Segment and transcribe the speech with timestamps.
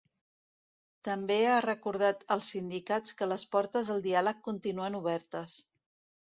[1.07, 5.61] També ha recordat als sindicats que les portes del diàleg continuen obertes.